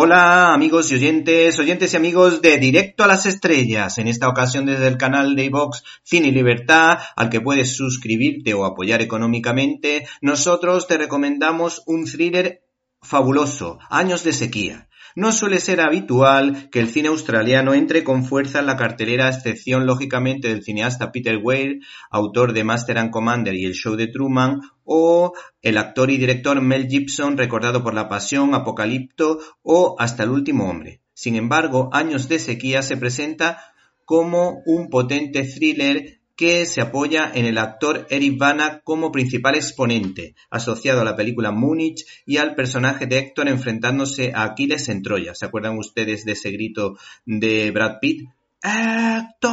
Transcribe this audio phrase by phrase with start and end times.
[0.00, 4.64] Hola amigos y oyentes, oyentes y amigos de Directo a las Estrellas, en esta ocasión
[4.64, 10.86] desde el canal de iVox Cine Libertad, al que puedes suscribirte o apoyar económicamente, nosotros
[10.86, 12.62] te recomendamos un thriller
[13.02, 14.87] fabuloso, Años de sequía.
[15.18, 19.30] No suele ser habitual que el cine australiano entre con fuerza en la cartelera, a
[19.30, 24.06] excepción lógicamente del cineasta Peter Weir, autor de Master and Commander y el show de
[24.06, 30.22] Truman, o el actor y director Mel Gibson, recordado por La Pasión, Apocalipto o Hasta
[30.22, 31.00] el último hombre.
[31.14, 33.58] Sin embargo, Años de sequía se presenta
[34.04, 40.36] como un potente thriller que se apoya en el actor Eric Bana como principal exponente,
[40.50, 45.34] asociado a la película Múnich y al personaje de Héctor enfrentándose a Aquiles en Troya.
[45.34, 48.28] ¿Se acuerdan ustedes de ese grito de Brad Pitt?
[48.62, 49.50] ¡Héctor!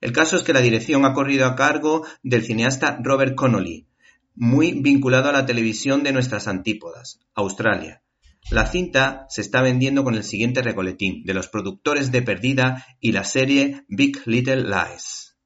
[0.00, 3.86] El caso es que la dirección ha corrido a cargo del cineasta Robert Connolly,
[4.34, 8.02] muy vinculado a la televisión de nuestras antípodas, Australia.
[8.48, 13.10] La cinta se está vendiendo con el siguiente recoletín de los productores de Perdida y
[13.10, 15.36] la serie Big Little Lies.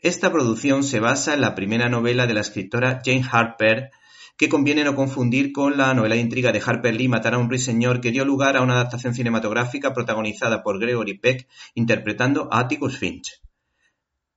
[0.00, 3.90] Esta producción se basa en la primera novela de la escritora Jane Harper,
[4.36, 7.48] que conviene no confundir con la novela de intriga de Harper Lee Matar a un
[7.48, 12.98] ruiseñor que dio lugar a una adaptación cinematográfica protagonizada por Gregory Peck interpretando a Atticus
[12.98, 13.40] Finch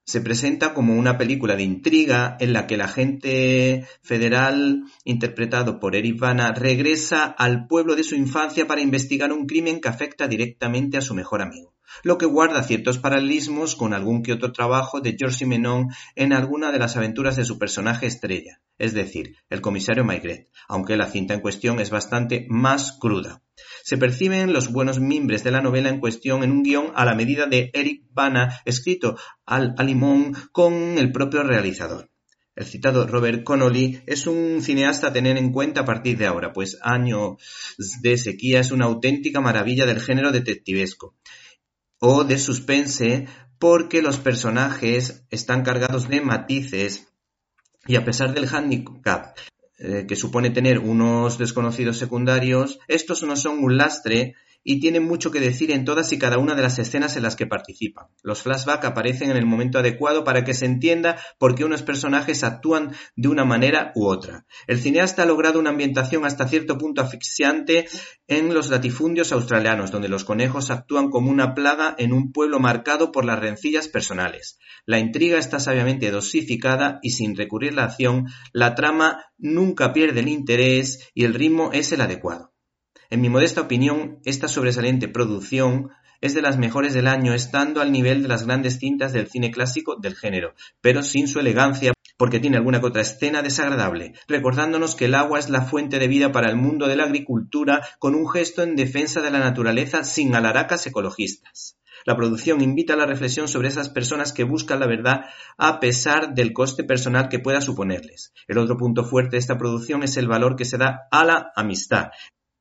[0.10, 5.96] se presenta como una película de intriga en la que el agente federal, interpretado por
[5.96, 10.98] Eric Bana, regresa al pueblo de su infancia para investigar un crimen que afecta directamente
[10.98, 15.16] a su mejor amigo lo que guarda ciertos paralelismos con algún que otro trabajo de
[15.18, 20.04] George Simenon en alguna de las aventuras de su personaje estrella, es decir, el comisario
[20.04, 23.42] Maigret, aunque la cinta en cuestión es bastante más cruda.
[23.84, 27.16] Se perciben los buenos mimbres de la novela en cuestión en un guion a la
[27.16, 32.10] medida de Eric Bana, escrito al limón con el propio realizador.
[32.56, 36.52] El citado Robert Connolly es un cineasta a tener en cuenta a partir de ahora,
[36.52, 37.38] pues Año
[38.02, 41.16] de sequía es una auténtica maravilla del género detectivesco
[42.00, 43.28] o de suspense
[43.60, 47.08] porque los personajes están cargados de matices
[47.86, 49.38] y a pesar del handicap
[49.78, 55.32] eh, que supone tener unos desconocidos secundarios, estos no son un lastre y tienen mucho
[55.32, 58.08] que decir en todas y cada una de las escenas en las que participan.
[58.24, 62.44] Los flashbacks aparecen en el momento adecuado para que se entienda por qué unos personajes
[62.44, 64.46] actúan de una manera u otra.
[64.68, 67.88] El cineasta ha logrado una ambientación hasta cierto punto asfixiante
[68.28, 73.12] en los latifundios australianos, donde los conejos actúan como una plaga en un pueblo marcado
[73.12, 74.60] por las rencillas personales.
[74.86, 80.20] La intriga está sabiamente dosificada y sin recurrir a la acción, la trama nunca pierde
[80.20, 82.54] el interés y el ritmo es el adecuado.
[83.12, 85.90] En mi modesta opinión, esta sobresaliente producción
[86.22, 89.50] es de las mejores del año, estando al nivel de las grandes cintas del cine
[89.50, 94.96] clásico del género, pero sin su elegancia porque tiene alguna que otra escena desagradable, recordándonos
[94.96, 98.14] que el agua es la fuente de vida para el mundo de la agricultura con
[98.14, 101.80] un gesto en defensa de la naturaleza sin alaracas ecologistas.
[102.06, 105.22] La producción invita a la reflexión sobre esas personas que buscan la verdad
[105.58, 108.34] a pesar del coste personal que pueda suponerles.
[108.48, 111.52] El otro punto fuerte de esta producción es el valor que se da a la
[111.56, 112.10] amistad,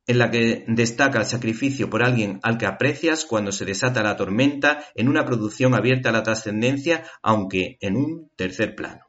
[0.08, 4.16] en la que destaca el sacrificio por alguien al que aprecias cuando se desata la
[4.16, 9.07] tormenta en una producción abierta a la trascendencia, aunque en un tercer plano.